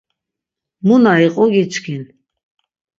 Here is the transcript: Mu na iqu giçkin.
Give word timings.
Mu 0.85 0.95
na 1.03 1.13
iqu 1.27 1.43
giçkin. 1.53 2.03